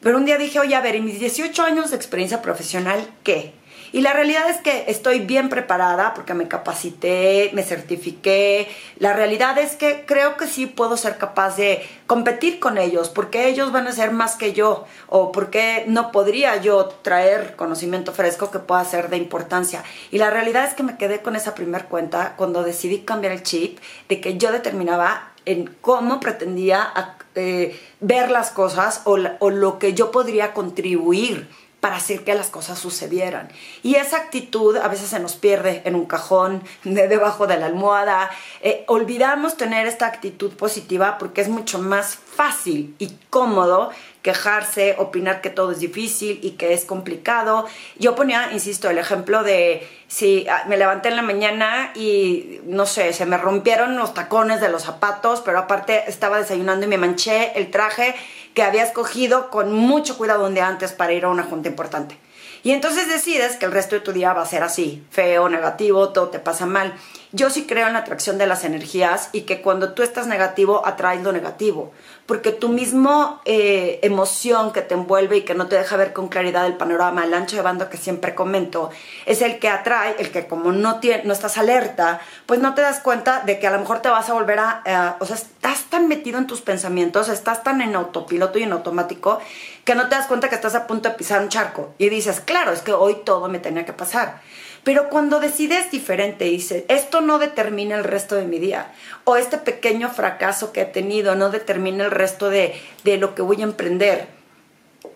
Pero 0.00 0.18
un 0.18 0.24
día 0.24 0.38
dije, 0.38 0.58
oye, 0.60 0.74
a 0.74 0.80
ver, 0.80 0.96
en 0.96 1.04
mis 1.04 1.18
18 1.18 1.62
años 1.62 1.90
de 1.90 1.96
experiencia 1.96 2.42
profesional, 2.42 3.08
¿qué? 3.22 3.52
Y 3.92 4.00
la 4.00 4.12
realidad 4.12 4.48
es 4.48 4.58
que 4.58 4.84
estoy 4.88 5.20
bien 5.20 5.48
preparada 5.48 6.14
porque 6.14 6.34
me 6.34 6.48
capacité, 6.48 7.50
me 7.54 7.62
certifiqué. 7.62 8.68
La 8.98 9.12
realidad 9.12 9.58
es 9.58 9.76
que 9.76 10.04
creo 10.06 10.36
que 10.36 10.46
sí 10.46 10.66
puedo 10.66 10.96
ser 10.96 11.18
capaz 11.18 11.56
de 11.56 11.82
competir 12.06 12.58
con 12.60 12.78
ellos 12.78 13.08
porque 13.08 13.48
ellos 13.48 13.72
van 13.72 13.86
a 13.86 13.92
ser 13.92 14.10
más 14.10 14.36
que 14.36 14.52
yo 14.52 14.86
o 15.08 15.32
porque 15.32 15.84
no 15.86 16.12
podría 16.12 16.56
yo 16.56 16.86
traer 17.02 17.56
conocimiento 17.56 18.12
fresco 18.12 18.50
que 18.50 18.58
pueda 18.58 18.84
ser 18.84 19.10
de 19.10 19.16
importancia. 19.16 19.82
Y 20.10 20.18
la 20.18 20.30
realidad 20.30 20.64
es 20.64 20.74
que 20.74 20.82
me 20.82 20.96
quedé 20.96 21.20
con 21.20 21.36
esa 21.36 21.54
primer 21.54 21.86
cuenta 21.86 22.34
cuando 22.36 22.62
decidí 22.62 23.00
cambiar 23.00 23.32
el 23.32 23.42
chip 23.42 23.78
de 24.08 24.20
que 24.20 24.36
yo 24.38 24.52
determinaba 24.52 25.32
en 25.44 25.74
cómo 25.80 26.20
pretendía 26.20 26.92
eh, 27.34 27.80
ver 28.00 28.30
las 28.30 28.50
cosas 28.50 29.02
o 29.04 29.16
lo 29.16 29.78
que 29.78 29.94
yo 29.94 30.10
podría 30.10 30.52
contribuir 30.52 31.48
para 31.86 31.98
hacer 31.98 32.24
que 32.24 32.34
las 32.34 32.50
cosas 32.50 32.80
sucedieran. 32.80 33.48
Y 33.84 33.94
esa 33.94 34.16
actitud 34.16 34.76
a 34.76 34.88
veces 34.88 35.10
se 35.10 35.20
nos 35.20 35.36
pierde 35.36 35.82
en 35.84 35.94
un 35.94 36.04
cajón, 36.04 36.64
de 36.82 37.06
debajo 37.06 37.46
de 37.46 37.58
la 37.58 37.66
almohada. 37.66 38.28
Eh, 38.60 38.82
olvidamos 38.88 39.56
tener 39.56 39.86
esta 39.86 40.06
actitud 40.06 40.50
positiva 40.54 41.16
porque 41.16 41.42
es 41.42 41.48
mucho 41.48 41.78
más 41.78 42.16
fácil 42.16 42.96
y 42.98 43.12
cómodo 43.30 43.90
quejarse, 44.26 44.96
opinar 44.98 45.40
que 45.40 45.50
todo 45.50 45.70
es 45.70 45.78
difícil 45.78 46.40
y 46.42 46.50
que 46.52 46.74
es 46.74 46.84
complicado. 46.84 47.64
Yo 47.96 48.16
ponía, 48.16 48.50
insisto, 48.52 48.90
el 48.90 48.98
ejemplo 48.98 49.44
de 49.44 49.86
si 50.08 50.48
ah, 50.48 50.64
me 50.66 50.76
levanté 50.76 51.10
en 51.10 51.16
la 51.16 51.22
mañana 51.22 51.92
y, 51.94 52.60
no 52.64 52.86
sé, 52.86 53.12
se 53.12 53.24
me 53.24 53.38
rompieron 53.38 53.96
los 53.96 54.14
tacones 54.14 54.60
de 54.60 54.68
los 54.68 54.82
zapatos, 54.82 55.42
pero 55.42 55.60
aparte 55.60 56.10
estaba 56.10 56.38
desayunando 56.38 56.86
y 56.86 56.88
me 56.88 56.98
manché 56.98 57.56
el 57.56 57.70
traje 57.70 58.16
que 58.52 58.64
había 58.64 58.82
escogido 58.82 59.48
con 59.48 59.72
mucho 59.72 60.18
cuidado 60.18 60.44
un 60.44 60.58
antes 60.58 60.92
para 60.92 61.12
ir 61.12 61.24
a 61.24 61.28
una 61.28 61.44
junta 61.44 61.68
importante. 61.68 62.18
Y 62.64 62.72
entonces 62.72 63.06
decides 63.06 63.54
que 63.54 63.66
el 63.66 63.70
resto 63.70 63.94
de 63.94 64.00
tu 64.00 64.12
día 64.12 64.32
va 64.32 64.42
a 64.42 64.46
ser 64.46 64.64
así, 64.64 65.06
feo, 65.12 65.48
negativo, 65.48 66.08
todo 66.08 66.30
te 66.30 66.40
pasa 66.40 66.66
mal. 66.66 66.94
Yo 67.30 67.48
sí 67.48 67.64
creo 67.64 67.86
en 67.86 67.92
la 67.92 68.00
atracción 68.00 68.38
de 68.38 68.48
las 68.48 68.64
energías 68.64 69.28
y 69.30 69.42
que 69.42 69.62
cuando 69.62 69.92
tú 69.92 70.02
estás 70.02 70.26
negativo 70.26 70.84
atraes 70.84 71.22
lo 71.22 71.30
negativo, 71.30 71.92
porque 72.26 72.50
tu 72.50 72.68
mismo 72.68 73.40
eh, 73.44 74.00
emoción 74.02 74.72
que 74.72 74.82
te 74.82 74.94
envuelve 74.94 75.38
y 75.38 75.42
que 75.42 75.54
no 75.54 75.68
te 75.68 75.76
deja 75.76 75.96
ver 75.96 76.12
con 76.12 76.28
claridad 76.28 76.66
el 76.66 76.74
panorama, 76.74 77.24
el 77.24 77.32
ancho 77.32 77.56
de 77.56 77.62
bando 77.62 77.88
que 77.88 77.96
siempre 77.96 78.34
comento, 78.34 78.90
es 79.26 79.42
el 79.42 79.58
que 79.58 79.68
atrae, 79.68 80.16
el 80.18 80.30
que 80.32 80.48
como 80.48 80.72
no, 80.72 81.00
no 81.24 81.32
estás 81.32 81.56
alerta, 81.56 82.20
pues 82.46 82.60
no 82.60 82.74
te 82.74 82.82
das 82.82 83.00
cuenta 83.00 83.42
de 83.46 83.58
que 83.58 83.66
a 83.68 83.70
lo 83.70 83.78
mejor 83.78 84.02
te 84.02 84.08
vas 84.08 84.28
a 84.28 84.34
volver 84.34 84.58
a, 84.58 85.16
o 85.20 85.24
sea, 85.24 85.36
estás 85.36 85.84
tan 85.84 86.08
metido 86.08 86.38
en 86.38 86.46
tus 86.46 86.60
pensamientos, 86.60 87.28
estás 87.28 87.62
tan 87.62 87.80
en 87.80 87.94
autopiloto 87.94 88.58
y 88.58 88.64
en 88.64 88.72
automático, 88.72 89.38
que 89.84 89.94
no 89.94 90.08
te 90.08 90.16
das 90.16 90.26
cuenta 90.26 90.48
que 90.48 90.56
estás 90.56 90.74
a 90.74 90.86
punto 90.86 91.08
de 91.08 91.14
pisar 91.14 91.40
un 91.40 91.48
charco 91.48 91.94
y 91.98 92.08
dices, 92.08 92.40
claro, 92.40 92.72
es 92.72 92.82
que 92.82 92.92
hoy 92.92 93.18
todo 93.24 93.48
me 93.48 93.60
tenía 93.60 93.84
que 93.84 93.92
pasar. 93.92 94.40
Pero 94.86 95.08
cuando 95.08 95.40
decides 95.40 95.90
diferente, 95.90 96.44
dices, 96.44 96.84
esto 96.86 97.20
no 97.20 97.40
determina 97.40 97.96
el 97.96 98.04
resto 98.04 98.36
de 98.36 98.44
mi 98.44 98.60
día, 98.60 98.92
o 99.24 99.36
este 99.36 99.58
pequeño 99.58 100.10
fracaso 100.10 100.72
que 100.72 100.82
he 100.82 100.84
tenido 100.84 101.34
no 101.34 101.50
determina 101.50 102.04
el 102.04 102.12
resto 102.12 102.50
de, 102.50 102.72
de 103.02 103.16
lo 103.16 103.34
que 103.34 103.42
voy 103.42 103.62
a 103.62 103.64
emprender, 103.64 104.28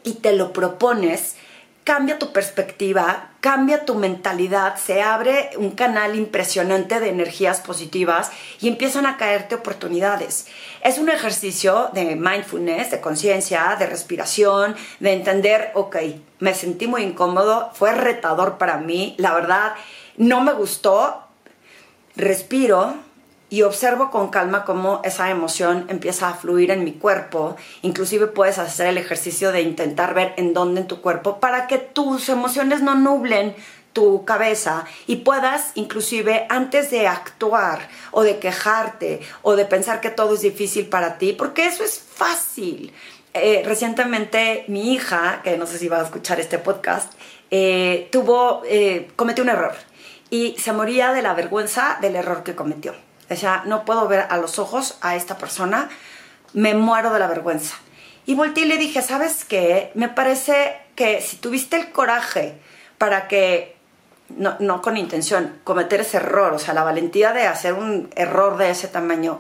y 0.03 0.15
te 0.15 0.33
lo 0.33 0.53
propones, 0.53 1.37
cambia 1.85 2.19
tu 2.19 2.33
perspectiva, 2.33 3.31
cambia 3.41 3.85
tu 3.85 3.95
mentalidad, 3.95 4.77
se 4.77 5.03
abre 5.03 5.51
un 5.57 5.71
canal 5.71 6.15
impresionante 6.15 7.01
de 7.01 7.09
energías 7.09 7.61
positivas 7.61 8.31
y 8.61 8.69
empiezan 8.69 9.07
a 9.07 9.17
caerte 9.17 9.55
oportunidades. 9.55 10.47
Es 10.83 10.99
un 10.99 11.09
ejercicio 11.09 11.91
de 11.93 12.17
mindfulness, 12.17 12.91
de 12.91 13.01
conciencia, 13.01 13.77
de 13.79 13.87
respiración, 13.87 14.77
de 15.01 15.13
entender, 15.13 15.71
ok, 15.75 15.97
me 16.39 16.55
sentí 16.55 16.87
muy 16.87 17.03
incómodo, 17.03 17.71
fue 17.75 17.93
retador 17.93 18.59
para 18.59 18.77
mí, 18.77 19.15
la 19.19 19.35
verdad, 19.35 19.75
no 20.17 20.43
me 20.43 20.53
gustó, 20.53 21.23
respiro, 22.15 22.95
y 23.51 23.63
observo 23.63 24.11
con 24.11 24.31
calma 24.31 24.65
cómo 24.65 25.03
esa 25.05 25.29
emoción 25.31 25.87
empieza 25.89 26.29
a 26.29 26.35
fluir 26.35 26.71
en 26.71 26.85
mi 26.85 26.93
cuerpo. 26.93 27.57
Inclusive 27.83 28.29
puedes 28.29 28.59
hacer 28.59 28.87
el 28.87 28.99
ejercicio 28.99 29.51
de 29.53 29.61
intentar 29.61 30.15
ver 30.15 30.33
en 30.37 30.55
dónde 30.55 30.83
en 30.83 30.87
tu 30.87 31.01
cuerpo 31.01 31.41
para 31.41 31.67
que 31.67 31.79
tus 31.79 32.29
emociones 32.29 32.81
no 32.81 32.95
nublen 32.95 33.55
tu 33.93 34.25
cabeza 34.25 34.85
y 35.09 35.17
puedas 35.17 35.73
inclusive 35.75 36.47
antes 36.49 36.93
de 36.93 37.09
actuar 37.09 37.89
o 38.13 38.23
de 38.23 38.39
quejarte 38.39 39.21
o 39.43 39.57
de 39.57 39.65
pensar 39.65 40.01
que 40.01 40.11
todo 40.11 40.35
es 40.35 40.43
difícil 40.43 40.87
para 40.87 41.19
ti, 41.19 41.33
porque 41.33 41.67
eso 41.67 41.83
es 41.83 41.99
fácil. 41.99 42.93
Eh, 43.35 43.63
recientemente 43.65 44.65
mi 44.69 44.93
hija, 44.93 45.41
que 45.43 45.57
no 45.57 45.67
sé 45.67 45.79
si 45.79 45.89
va 45.89 46.01
a 46.01 46.05
escuchar 46.05 46.41
este 46.41 46.59
podcast, 46.59 47.13
eh, 47.51 48.09
tuvo, 48.13 48.63
eh, 48.65 49.09
cometió 49.17 49.43
un 49.43 49.51
error 49.51 49.75
y 50.31 50.57
se 50.59 50.73
moría 50.73 51.13
de 51.13 51.23
la 51.23 51.35
vergüenza 51.35 51.99
del 52.01 52.17
error 52.17 52.45
que 52.45 52.55
cometió. 52.55 52.95
Sea, 53.37 53.63
no 53.67 53.85
puedo 53.85 54.09
ver 54.09 54.27
a 54.29 54.37
los 54.39 54.59
ojos 54.59 54.99
a 55.01 55.15
esta 55.15 55.39
persona, 55.39 55.89
me 56.53 56.75
muero 56.75 57.13
de 57.13 57.21
la 57.21 57.29
vergüenza. 57.29 57.77
Y 58.27 58.35
volteé 58.35 58.65
y 58.65 58.69
le 58.69 58.77
dije, 58.77 59.03
¿sabes 59.03 59.45
qué? 59.45 59.93
Me 59.95 60.09
parece 60.09 60.77
que 60.95 61.21
si 61.21 61.37
tuviste 61.37 61.77
el 61.77 61.93
coraje 61.93 62.59
para 62.99 63.29
que, 63.29 63.77
no, 64.29 64.57
no 64.59 64.83
con 64.83 64.97
intención, 64.97 65.59
cometer 65.65 66.01
ese 66.01 66.19
error, 66.19 66.53
o 66.53 66.59
sea, 66.59 66.75
la 66.75 66.83
valentía 66.83 67.33
de 67.33 67.47
hacer 67.47 67.75
un 67.75 68.11
error 68.17 68.57
de 68.59 68.71
ese 68.71 68.89
tamaño, 68.89 69.39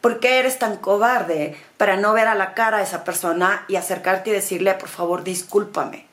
¿por 0.00 0.20
qué 0.20 0.38
eres 0.38 0.58
tan 0.58 0.76
cobarde 0.76 1.56
para 1.76 1.96
no 1.96 2.12
ver 2.12 2.28
a 2.28 2.34
la 2.34 2.54
cara 2.54 2.78
a 2.78 2.82
esa 2.82 3.04
persona 3.04 3.64
y 3.68 3.76
acercarte 3.76 4.30
y 4.30 4.34
decirle, 4.34 4.74
por 4.74 4.88
favor, 4.88 5.24
discúlpame? 5.24 6.06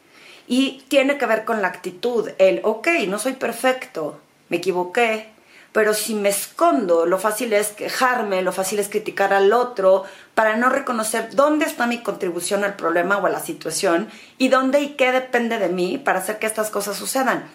Y 0.48 0.86
tiene 0.88 1.18
que 1.18 1.26
ver 1.26 1.44
con 1.44 1.62
la 1.62 1.68
actitud, 1.68 2.30
el, 2.38 2.62
ok, 2.64 2.88
no 3.08 3.20
soy 3.20 3.34
perfecto, 3.34 4.22
me 4.50 4.58
equivoqué, 4.58 5.35
pero 5.76 5.94
si 5.94 6.16
me 6.16 6.30
escondo, 6.30 7.06
lo 7.06 7.20
fácil 7.20 7.52
es 7.52 7.72
quejarme, 7.72 8.42
lo 8.42 8.54
fácil 8.54 8.80
es 8.80 8.88
criticar 8.88 9.34
al 9.34 9.52
otro, 9.52 10.06
para 10.34 10.56
no 10.56 10.70
reconocer 10.70 11.36
dónde 11.36 11.66
está 11.66 11.86
mi 11.86 12.02
contribución 12.02 12.64
al 12.64 12.78
problema 12.78 13.18
o 13.18 13.26
a 13.26 13.30
la 13.30 13.42
situación 13.42 14.08
y 14.38 14.48
dónde 14.48 14.80
y 14.80 14.90
qué 14.92 15.12
depende 15.12 15.60
de 15.60 15.68
mí 15.68 15.98
para 15.98 16.20
hacer 16.20 16.40
que 16.40 16.46
estas 16.46 16.70
cosas 16.70 16.96
sucedan. 16.96 17.50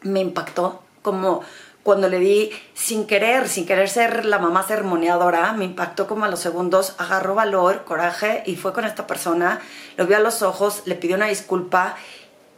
Me 0.00 0.20
impactó 0.20 0.82
como 1.02 1.42
cuando 1.82 2.08
le 2.08 2.20
di 2.20 2.50
sin 2.72 3.06
querer, 3.06 3.48
sin 3.48 3.66
querer 3.66 3.90
ser 3.90 4.24
la 4.24 4.38
mamá 4.38 4.62
sermoneadora, 4.66 5.52
me 5.52 5.66
impactó 5.66 6.06
como 6.06 6.24
a 6.24 6.28
los 6.28 6.40
segundos, 6.40 6.94
agarró 6.96 7.34
valor, 7.34 7.84
coraje 7.84 8.44
y 8.46 8.56
fue 8.56 8.72
con 8.72 8.86
esta 8.86 9.06
persona, 9.06 9.60
lo 9.98 10.06
vio 10.06 10.16
a 10.16 10.20
los 10.20 10.40
ojos, 10.40 10.84
le 10.86 10.94
pidió 10.94 11.16
una 11.16 11.26
disculpa 11.26 11.96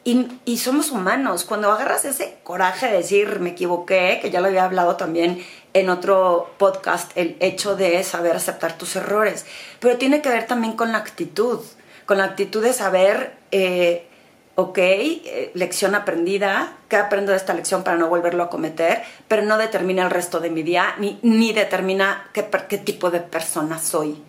y, 0.02 0.56
somos 0.56 0.90
humanos. 0.90 1.44
Cuando 1.44 1.70
agarras 1.70 2.04
ese 2.04 2.38
coraje 2.42 2.86
de 2.86 2.98
decir 2.98 3.40
me 3.40 3.50
equivoqué, 3.50 4.18
que 4.22 4.30
ya 4.30 4.40
lo 4.40 4.46
había 4.46 4.64
hablado 4.64 4.96
también 4.96 5.44
en 5.74 5.90
otro 5.90 6.50
podcast, 6.58 7.12
el 7.16 7.36
hecho 7.40 7.76
de 7.76 8.02
saber 8.02 8.34
aceptar 8.34 8.78
tus 8.78 8.96
errores. 8.96 9.44
Pero 9.78 9.98
tiene 9.98 10.22
que 10.22 10.30
ver 10.30 10.46
también 10.46 10.72
con 10.74 10.92
la 10.92 10.98
actitud, 10.98 11.60
con 12.06 12.18
la 12.18 12.24
actitud 12.24 12.62
de 12.62 12.72
saber, 12.72 13.34
eh, 13.52 14.06
ok, 14.54 14.78
eh, 14.78 15.50
lección 15.54 15.94
aprendida, 15.94 16.78
¿qué 16.88 16.96
aprendo 16.96 17.32
de 17.32 17.36
esta 17.36 17.52
lección 17.52 17.84
para 17.84 17.98
no 17.98 18.08
volverlo 18.08 18.42
a 18.42 18.50
cometer? 18.50 19.02
Pero 19.28 19.42
no 19.42 19.58
determina 19.58 20.02
el 20.02 20.10
resto 20.10 20.40
de 20.40 20.48
mi 20.48 20.62
día, 20.62 20.94
ni, 20.98 21.18
ni 21.22 21.52
determina 21.52 22.30
qué, 22.32 22.48
qué 22.68 22.78
tipo 22.78 23.10
de 23.10 23.20
persona 23.20 23.78
soy. 23.78 24.22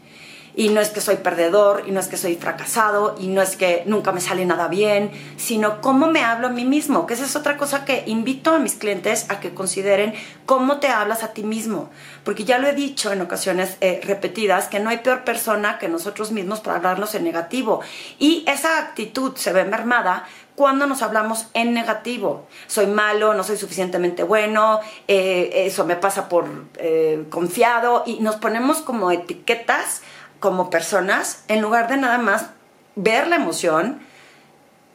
Y 0.56 0.70
no 0.70 0.82
es 0.82 0.90
que 0.90 1.02
soy 1.02 1.18
perdedor, 1.18 1.84
y 1.88 1.92
no 1.92 2.00
es 2.00 2.08
que 2.08 2.18
soy 2.18 2.36
fracasado, 2.36 3.16
y 3.20 3.28
no 3.28 3.42
es 3.42 3.56
que 3.56 3.84
nunca 3.86 4.12
me 4.12 4.22
sale 4.22 4.46
nada 4.46 4.68
bien, 4.68 5.12
sino 5.38 5.82
cómo 5.82 6.08
me 6.08 6.24
hablo 6.24 6.48
a 6.48 6.52
mí 6.52 6.66
mismo, 6.66 7.06
que 7.06 7.14
esa 7.14 7.26
es 7.26 7.36
otra 7.36 7.58
cosa 7.58 7.86
que 7.86 8.04
invito 8.08 8.54
a 8.54 8.60
mis 8.60 8.76
clientes 8.76 9.26
a 9.30 9.40
que 9.40 9.54
consideren 9.54 10.14
cómo 10.46 10.80
te 10.80 10.88
hablas 10.88 11.24
a 11.24 11.34
ti 11.34 11.44
mismo. 11.44 11.90
Porque 12.24 12.44
ya 12.44 12.60
lo 12.60 12.68
he 12.68 12.74
dicho 12.74 13.12
en 13.12 13.22
ocasiones 13.22 13.78
eh, 13.82 14.02
repetidas, 14.04 14.68
que 14.68 14.80
no 14.80 14.90
hay 14.90 14.98
peor 14.98 15.24
persona 15.24 15.80
que 15.80 15.88
nosotros 15.88 16.32
mismos 16.32 16.60
para 16.60 16.78
hablarnos 16.78 17.16
en 17.16 17.24
negativo. 17.24 17.82
Y 18.20 18.44
esa 18.48 18.80
actitud 18.80 19.36
se 19.36 19.54
ve 19.54 19.66
mermada 19.66 20.26
cuando 20.56 20.86
nos 20.86 21.02
hablamos 21.02 21.48
en 21.54 21.74
negativo. 21.74 22.48
Soy 22.68 22.88
malo, 22.88 23.34
no 23.34 23.44
soy 23.44 23.58
suficientemente 23.58 24.24
bueno, 24.24 24.80
eh, 25.08 25.50
eso 25.66 25.86
me 25.86 25.96
pasa 25.96 26.30
por 26.30 26.46
eh, 26.78 27.26
confiado 27.30 28.04
y 28.06 28.20
nos 28.20 28.36
ponemos 28.36 28.82
como 28.82 29.12
etiquetas 29.12 30.02
como 30.42 30.70
personas, 30.70 31.46
en 31.48 31.62
lugar 31.62 31.88
de 31.88 31.96
nada 31.96 32.18
más 32.18 32.48
ver 32.96 33.28
la 33.28 33.38
emoción, 33.38 34.02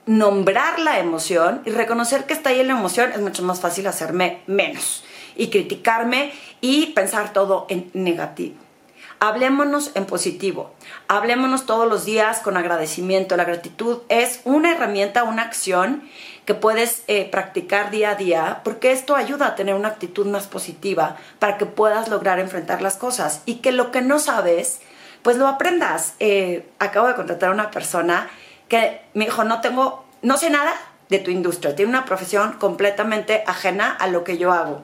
nombrar 0.04 0.78
la 0.80 0.98
emoción 0.98 1.62
y 1.64 1.70
reconocer 1.70 2.26
que 2.26 2.34
está 2.34 2.50
ahí 2.50 2.62
la 2.62 2.74
emoción, 2.74 3.12
es 3.12 3.20
mucho 3.20 3.42
más 3.44 3.60
fácil 3.60 3.86
hacerme 3.86 4.42
menos 4.46 5.04
y 5.36 5.48
criticarme 5.48 6.32
y 6.60 6.86
pensar 6.86 7.32
todo 7.32 7.66
en 7.70 7.90
negativo. 7.94 8.56
Hablémonos 9.20 9.92
en 9.94 10.04
positivo, 10.04 10.74
hablémonos 11.08 11.64
todos 11.64 11.88
los 11.88 12.04
días 12.04 12.40
con 12.40 12.56
agradecimiento. 12.58 13.36
La 13.36 13.44
gratitud 13.44 14.00
es 14.10 14.40
una 14.44 14.72
herramienta, 14.72 15.24
una 15.24 15.42
acción 15.42 16.02
que 16.44 16.54
puedes 16.54 17.02
eh, 17.06 17.26
practicar 17.30 17.90
día 17.90 18.10
a 18.10 18.14
día 18.16 18.60
porque 18.62 18.92
esto 18.92 19.16
ayuda 19.16 19.46
a 19.46 19.54
tener 19.54 19.74
una 19.74 19.88
actitud 19.88 20.26
más 20.26 20.48
positiva 20.48 21.16
para 21.38 21.56
que 21.56 21.66
puedas 21.66 22.08
lograr 22.08 22.40
enfrentar 22.40 22.82
las 22.82 22.96
cosas 22.96 23.42
y 23.46 23.56
que 23.56 23.72
lo 23.72 23.90
que 23.90 24.02
no 24.02 24.18
sabes 24.18 24.80
pues 25.26 25.38
lo 25.38 25.48
aprendas. 25.48 26.14
Eh, 26.20 26.68
acabo 26.78 27.08
de 27.08 27.16
contratar 27.16 27.48
a 27.48 27.52
una 27.52 27.72
persona 27.72 28.30
que 28.68 29.00
me 29.12 29.24
dijo, 29.24 29.42
no 29.42 29.60
tengo, 29.60 30.04
no 30.22 30.36
sé 30.36 30.50
nada 30.50 30.72
de 31.08 31.18
tu 31.18 31.32
industria, 31.32 31.74
tiene 31.74 31.88
una 31.88 32.04
profesión 32.04 32.52
completamente 32.52 33.42
ajena 33.44 33.90
a 33.90 34.06
lo 34.06 34.22
que 34.22 34.38
yo 34.38 34.52
hago. 34.52 34.82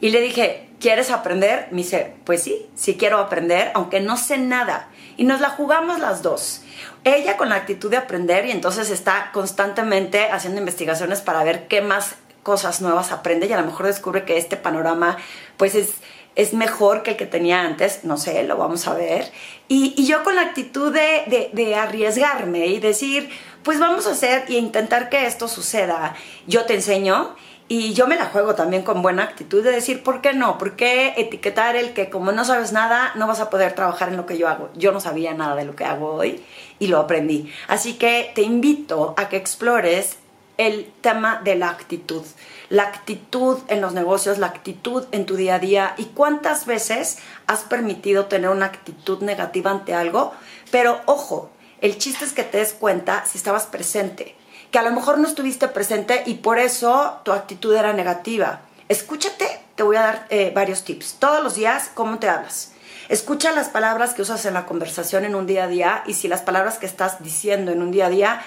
Y 0.00 0.10
le 0.10 0.20
dije, 0.20 0.68
¿quieres 0.78 1.10
aprender? 1.10 1.66
Me 1.72 1.78
dice, 1.78 2.14
pues 2.22 2.44
sí, 2.44 2.68
sí 2.76 2.96
quiero 2.96 3.18
aprender, 3.18 3.72
aunque 3.74 3.98
no 3.98 4.16
sé 4.16 4.38
nada. 4.38 4.88
Y 5.16 5.24
nos 5.24 5.40
la 5.40 5.50
jugamos 5.50 5.98
las 5.98 6.22
dos. 6.22 6.62
Ella 7.02 7.36
con 7.36 7.48
la 7.48 7.56
actitud 7.56 7.90
de 7.90 7.96
aprender 7.96 8.46
y 8.46 8.52
entonces 8.52 8.88
está 8.88 9.30
constantemente 9.32 10.30
haciendo 10.30 10.60
investigaciones 10.60 11.22
para 11.22 11.42
ver 11.42 11.66
qué 11.66 11.80
más 11.80 12.14
cosas 12.44 12.80
nuevas 12.80 13.10
aprende 13.10 13.48
y 13.48 13.52
a 13.52 13.60
lo 13.60 13.66
mejor 13.66 13.86
descubre 13.86 14.24
que 14.24 14.38
este 14.38 14.56
panorama 14.56 15.16
pues 15.56 15.74
es 15.74 15.94
es 16.38 16.54
mejor 16.54 17.02
que 17.02 17.10
el 17.10 17.16
que 17.16 17.26
tenía 17.26 17.62
antes, 17.62 18.04
no 18.04 18.16
sé, 18.16 18.44
lo 18.44 18.56
vamos 18.56 18.86
a 18.86 18.94
ver. 18.94 19.28
Y, 19.66 20.06
yo 20.06 20.22
con 20.22 20.36
la 20.36 20.42
actitud 20.42 20.94
de, 20.94 21.74
arriesgarme 21.74 22.68
y 22.68 22.78
decir, 22.78 23.28
pues 23.64 23.80
vamos 23.80 24.06
a 24.06 24.12
hacer 24.12 24.44
y 24.46 24.56
intentar 24.56 25.08
que 25.08 25.26
esto 25.26 25.48
suceda. 25.48 26.14
Yo 26.46 26.64
te 26.64 26.74
enseño 26.74 27.34
y 27.66 27.92
yo 27.92 28.06
me 28.06 28.14
la 28.14 28.26
juego 28.26 28.54
también 28.54 28.84
con 28.84 29.02
buena 29.02 29.24
actitud 29.24 29.64
de 29.64 29.72
decir, 29.72 30.04
¿por 30.04 30.20
qué 30.20 30.32
no? 30.32 30.58
¿Por 30.58 30.76
qué 30.76 31.14
etiquetar 31.16 31.74
el 31.74 31.92
que 31.92 32.08
como 32.08 32.30
no 32.30 32.44
sabes 32.44 32.70
nada, 32.70 33.10
no 33.16 33.26
vas 33.26 33.40
a 33.40 33.50
poder 33.50 33.72
trabajar 33.72 34.10
en 34.10 34.16
lo 34.16 34.24
que 34.24 34.38
yo 34.38 34.46
hago? 34.46 34.70
Yo 34.76 34.92
no 34.92 35.00
sabía 35.00 35.34
nada 35.34 35.56
de 35.56 35.64
lo 35.64 35.74
que 35.74 35.86
hago 35.86 36.14
hoy 36.14 36.40
y 36.78 36.86
lo 36.86 36.98
aprendí. 36.98 37.52
Así 37.66 37.94
que 37.94 38.30
te 38.36 38.42
invito 38.42 39.12
a 39.16 39.28
que 39.28 39.36
explores 39.36 40.18
el 40.58 40.92
tema 41.00 41.40
de 41.42 41.54
la 41.54 41.70
actitud 41.70 42.24
la 42.70 42.82
actitud 42.82 43.58
en 43.68 43.80
los 43.80 43.94
negocios, 43.94 44.38
la 44.38 44.48
actitud 44.48 45.06
en 45.12 45.26
tu 45.26 45.36
día 45.36 45.56
a 45.56 45.58
día 45.58 45.94
y 45.96 46.06
cuántas 46.06 46.66
veces 46.66 47.18
has 47.46 47.60
permitido 47.60 48.26
tener 48.26 48.50
una 48.50 48.66
actitud 48.66 49.22
negativa 49.22 49.70
ante 49.70 49.94
algo. 49.94 50.32
Pero 50.70 51.00
ojo, 51.06 51.50
el 51.80 51.96
chiste 51.98 52.24
es 52.24 52.32
que 52.32 52.42
te 52.42 52.58
des 52.58 52.74
cuenta 52.74 53.24
si 53.24 53.38
estabas 53.38 53.66
presente, 53.66 54.36
que 54.70 54.78
a 54.78 54.82
lo 54.82 54.92
mejor 54.92 55.18
no 55.18 55.28
estuviste 55.28 55.68
presente 55.68 56.22
y 56.26 56.34
por 56.34 56.58
eso 56.58 57.20
tu 57.24 57.32
actitud 57.32 57.74
era 57.74 57.92
negativa. 57.92 58.60
Escúchate, 58.88 59.60
te 59.74 59.82
voy 59.82 59.96
a 59.96 60.02
dar 60.02 60.26
eh, 60.30 60.52
varios 60.54 60.84
tips. 60.84 61.16
Todos 61.18 61.42
los 61.42 61.54
días, 61.54 61.90
¿cómo 61.94 62.18
te 62.18 62.28
hablas? 62.28 62.72
Escucha 63.08 63.52
las 63.52 63.68
palabras 63.68 64.12
que 64.12 64.20
usas 64.20 64.44
en 64.44 64.52
la 64.52 64.66
conversación 64.66 65.24
en 65.24 65.34
un 65.34 65.46
día 65.46 65.64
a 65.64 65.68
día 65.68 66.02
y 66.06 66.12
si 66.12 66.28
las 66.28 66.42
palabras 66.42 66.76
que 66.76 66.84
estás 66.84 67.22
diciendo 67.22 67.72
en 67.72 67.80
un 67.80 67.90
día 67.90 68.06
a 68.06 68.10
día 68.10 68.42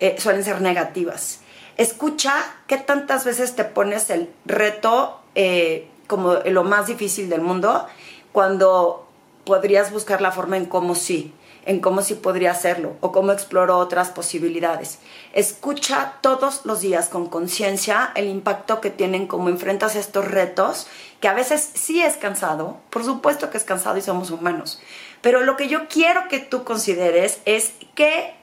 eh, 0.00 0.16
suelen 0.18 0.42
ser 0.42 0.60
negativas. 0.60 1.41
Escucha 1.76 2.34
qué 2.66 2.78
tantas 2.78 3.24
veces 3.24 3.54
te 3.54 3.64
pones 3.64 4.10
el 4.10 4.30
reto 4.44 5.20
eh, 5.34 5.88
como 6.06 6.34
lo 6.34 6.64
más 6.64 6.86
difícil 6.86 7.30
del 7.30 7.40
mundo 7.40 7.86
cuando 8.32 9.06
podrías 9.44 9.92
buscar 9.92 10.20
la 10.20 10.32
forma 10.32 10.56
en 10.56 10.66
cómo 10.66 10.94
sí, 10.94 11.32
en 11.64 11.80
cómo 11.80 12.02
sí 12.02 12.14
podría 12.14 12.50
hacerlo 12.50 12.96
o 13.00 13.12
cómo 13.12 13.32
exploro 13.32 13.78
otras 13.78 14.10
posibilidades. 14.10 14.98
Escucha 15.32 16.14
todos 16.20 16.62
los 16.64 16.80
días 16.80 17.08
con 17.08 17.26
conciencia 17.26 18.12
el 18.14 18.28
impacto 18.28 18.80
que 18.80 18.90
tienen 18.90 19.26
como 19.26 19.48
enfrentas 19.48 19.96
estos 19.96 20.26
retos, 20.26 20.86
que 21.20 21.28
a 21.28 21.34
veces 21.34 21.70
sí 21.74 22.02
es 22.02 22.16
cansado, 22.16 22.78
por 22.90 23.04
supuesto 23.04 23.50
que 23.50 23.58
es 23.58 23.64
cansado 23.64 23.96
y 23.96 24.02
somos 24.02 24.30
humanos, 24.30 24.80
pero 25.20 25.40
lo 25.40 25.56
que 25.56 25.68
yo 25.68 25.88
quiero 25.88 26.28
que 26.28 26.40
tú 26.40 26.64
consideres 26.64 27.40
es 27.44 27.72
qué 27.94 28.34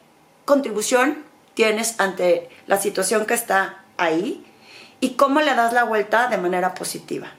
contribución 0.45 1.28
tienes 1.59 1.95
ante 1.99 2.47
la 2.67 2.79
situación 2.79 3.25
que 3.25 3.33
está 3.33 3.79
ahí 3.97 4.45
y 5.01 5.15
cómo 5.15 5.41
le 5.41 5.53
das 5.55 5.73
la 5.73 5.83
vuelta 5.83 6.29
de 6.29 6.37
manera 6.37 6.73
positiva. 6.73 7.33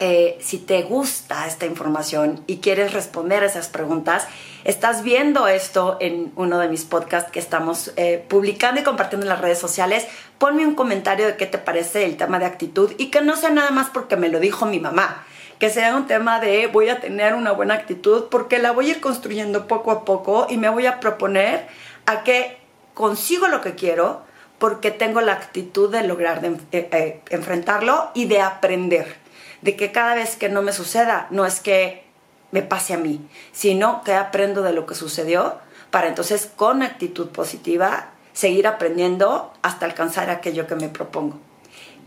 Eh, 0.00 0.36
si 0.42 0.58
te 0.58 0.82
gusta 0.82 1.46
esta 1.46 1.64
información 1.64 2.44
y 2.46 2.58
quieres 2.58 2.92
responder 2.92 3.42
esas 3.44 3.68
preguntas, 3.68 4.26
estás 4.64 5.02
viendo 5.02 5.48
esto 5.48 5.96
en 5.98 6.30
uno 6.36 6.58
de 6.58 6.68
mis 6.68 6.84
podcasts 6.84 7.30
que 7.30 7.38
estamos 7.38 7.94
eh, 7.96 8.22
publicando 8.28 8.82
y 8.82 8.84
compartiendo 8.84 9.24
en 9.24 9.30
las 9.30 9.40
redes 9.40 9.58
sociales, 9.58 10.06
ponme 10.36 10.66
un 10.66 10.74
comentario 10.74 11.24
de 11.24 11.36
qué 11.36 11.46
te 11.46 11.56
parece 11.56 12.04
el 12.04 12.18
tema 12.18 12.38
de 12.38 12.44
actitud 12.44 12.92
y 12.98 13.06
que 13.06 13.22
no 13.22 13.34
sea 13.34 13.48
nada 13.48 13.70
más 13.70 13.88
porque 13.88 14.16
me 14.18 14.28
lo 14.28 14.40
dijo 14.40 14.66
mi 14.66 14.78
mamá, 14.78 15.24
que 15.58 15.70
sea 15.70 15.96
un 15.96 16.06
tema 16.06 16.38
de 16.38 16.66
voy 16.66 16.90
a 16.90 17.00
tener 17.00 17.32
una 17.32 17.52
buena 17.52 17.72
actitud 17.72 18.24
porque 18.30 18.58
la 18.58 18.72
voy 18.72 18.88
a 18.88 18.90
ir 18.90 19.00
construyendo 19.00 19.66
poco 19.66 19.90
a 19.90 20.04
poco 20.04 20.48
y 20.50 20.58
me 20.58 20.68
voy 20.68 20.84
a 20.84 21.00
proponer 21.00 21.66
a 22.04 22.24
que 22.24 22.57
consigo 22.98 23.46
lo 23.46 23.60
que 23.60 23.76
quiero 23.76 24.22
porque 24.58 24.90
tengo 24.90 25.20
la 25.20 25.34
actitud 25.34 25.88
de 25.88 26.02
lograr 26.02 26.40
de, 26.40 26.48
eh, 26.72 26.88
eh, 26.90 27.20
enfrentarlo 27.30 28.10
y 28.12 28.24
de 28.24 28.40
aprender. 28.40 29.14
De 29.62 29.76
que 29.76 29.92
cada 29.92 30.16
vez 30.16 30.34
que 30.34 30.48
no 30.48 30.62
me 30.62 30.72
suceda, 30.72 31.28
no 31.30 31.46
es 31.46 31.60
que 31.60 32.02
me 32.50 32.62
pase 32.62 32.94
a 32.94 32.98
mí, 32.98 33.20
sino 33.52 34.02
que 34.02 34.14
aprendo 34.14 34.62
de 34.62 34.72
lo 34.72 34.84
que 34.84 34.96
sucedió 34.96 35.58
para 35.92 36.08
entonces 36.08 36.50
con 36.56 36.82
actitud 36.82 37.28
positiva 37.28 38.10
seguir 38.32 38.66
aprendiendo 38.66 39.52
hasta 39.62 39.86
alcanzar 39.86 40.28
aquello 40.28 40.66
que 40.66 40.74
me 40.74 40.88
propongo. 40.88 41.38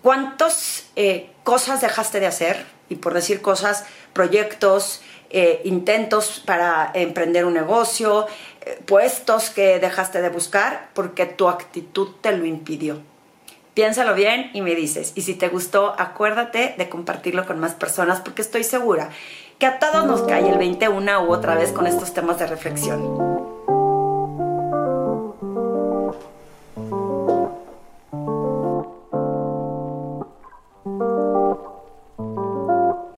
¿Cuántas 0.02 0.86
eh, 0.96 1.30
cosas 1.44 1.82
dejaste 1.82 2.20
de 2.20 2.28
hacer? 2.28 2.66
Y 2.90 2.96
por 2.96 3.14
decir 3.14 3.42
cosas, 3.42 3.86
proyectos, 4.14 5.02
eh, 5.30 5.62
intentos 5.64 6.42
para 6.46 6.92
emprender 6.94 7.46
un 7.46 7.54
negocio, 7.54 8.28
eh, 8.62 8.82
puestos 8.86 9.50
que 9.50 9.80
dejaste 9.80 10.22
de 10.22 10.30
buscar 10.30 10.90
porque 10.94 11.26
tu 11.26 11.48
actitud 11.48 12.10
te 12.22 12.36
lo 12.36 12.46
impidió. 12.46 13.00
Piénsalo 13.74 14.14
bien 14.14 14.50
y 14.54 14.62
me 14.62 14.76
dices. 14.76 15.14
Y 15.16 15.22
si 15.22 15.36
te 15.36 15.48
gustó, 15.48 15.96
acuérdate 15.98 16.76
de 16.78 16.90
compartirlo 16.90 17.46
con 17.46 17.60
más 17.60 17.74
personas 17.76 18.20
porque 18.20 18.42
estoy 18.42 18.66
segura 18.66 19.10
que 19.60 19.68
a 19.68 19.80
todos 19.80 20.06
nos 20.06 20.24
cae 20.24 20.50
el 20.50 20.58
20 20.58 20.90
una 20.90 21.22
u 21.22 21.32
otra 21.32 21.56
vez 21.56 21.72
con 21.72 21.88
estos 21.88 22.14
temas 22.14 22.40
de 22.40 22.48
reflexión. 22.48 23.31